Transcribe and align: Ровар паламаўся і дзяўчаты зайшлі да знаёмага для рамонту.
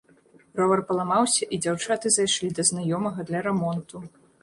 Ровар 0.59 0.81
паламаўся 0.87 1.43
і 1.53 1.61
дзяўчаты 1.67 2.15
зайшлі 2.17 2.53
да 2.57 2.69
знаёмага 2.73 3.19
для 3.33 3.47
рамонту. 3.51 4.07